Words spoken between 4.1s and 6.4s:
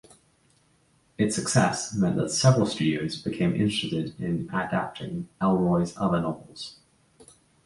in adapting Ellroy's other